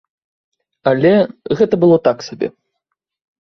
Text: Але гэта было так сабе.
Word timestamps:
Але 0.91 1.11
гэта 1.59 1.75
было 1.85 2.01
так 2.09 2.17
сабе. 2.29 2.47